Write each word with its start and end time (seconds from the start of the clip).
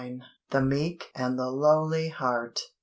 THE 0.49 0.61
MEEK 0.63 1.11
AND 1.15 1.37
LOWLY 1.37 2.07
HEART. 2.09 2.71